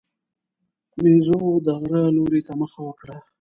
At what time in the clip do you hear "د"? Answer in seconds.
1.65-1.67